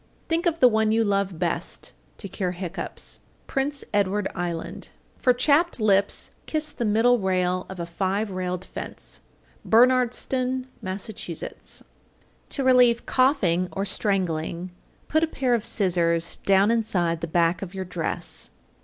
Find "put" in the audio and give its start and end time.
15.07-15.23